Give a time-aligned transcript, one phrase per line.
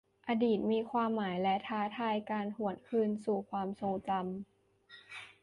[0.27, 4.23] อดีตมีความหมายและท้าทายการหวนคืนสู่ความทรงจำ